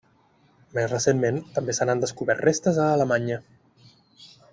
[0.77, 3.39] Més recentment, també se n'han descobert restes a Alemanya.